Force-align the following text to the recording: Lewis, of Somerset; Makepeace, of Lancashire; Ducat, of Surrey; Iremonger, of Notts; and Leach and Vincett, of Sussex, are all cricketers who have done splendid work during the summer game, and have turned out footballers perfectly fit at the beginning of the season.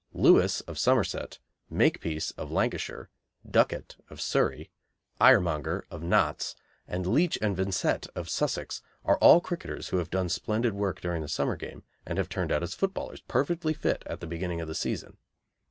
Lewis, 0.13 0.61
of 0.61 0.79
Somerset; 0.79 1.37
Makepeace, 1.69 2.31
of 2.31 2.49
Lancashire; 2.49 3.11
Ducat, 3.47 3.97
of 4.09 4.19
Surrey; 4.19 4.71
Iremonger, 5.19 5.83
of 5.91 6.01
Notts; 6.01 6.55
and 6.87 7.05
Leach 7.05 7.37
and 7.39 7.55
Vincett, 7.55 8.07
of 8.15 8.27
Sussex, 8.27 8.81
are 9.05 9.19
all 9.19 9.39
cricketers 9.41 9.89
who 9.89 9.97
have 9.97 10.09
done 10.09 10.27
splendid 10.29 10.73
work 10.73 11.01
during 11.01 11.21
the 11.21 11.27
summer 11.27 11.55
game, 11.55 11.83
and 12.03 12.17
have 12.17 12.29
turned 12.29 12.51
out 12.51 12.67
footballers 12.71 13.21
perfectly 13.21 13.75
fit 13.75 14.01
at 14.07 14.21
the 14.21 14.25
beginning 14.25 14.59
of 14.59 14.67
the 14.67 14.73
season. 14.73 15.17